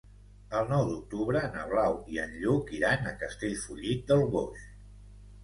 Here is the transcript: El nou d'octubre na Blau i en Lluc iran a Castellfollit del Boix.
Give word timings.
El 0.59 0.69
nou 0.69 0.85
d'octubre 0.91 1.43
na 1.57 1.65
Blau 1.73 1.99
i 2.15 2.21
en 2.23 2.33
Lluc 2.45 2.73
iran 2.79 3.07
a 3.11 3.15
Castellfollit 3.21 4.03
del 4.11 4.27
Boix. 4.35 4.67